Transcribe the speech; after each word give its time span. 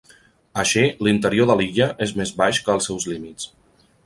Així, 0.61 0.85
l'interior 1.07 1.49
de 1.51 1.57
l'illa 1.59 1.89
és 2.07 2.15
més 2.23 2.33
baix 2.43 2.63
que 2.65 2.77
els 2.79 2.91
seus 2.91 3.07
límits. 3.15 3.51